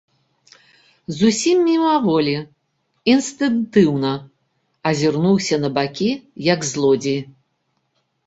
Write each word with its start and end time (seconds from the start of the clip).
Зусім 1.17 1.57
мімаволі, 1.71 2.33
інстынктыўна 3.13 4.13
азірнуўся 4.93 5.55
на 5.65 5.69
бакі, 5.79 6.11
як 6.53 6.59
злодзей. 6.73 7.19